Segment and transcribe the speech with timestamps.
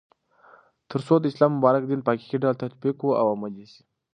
[0.89, 3.81] ترڅو د اسلام مبارک دين په حقيقي ډول تطبيق او عملي سي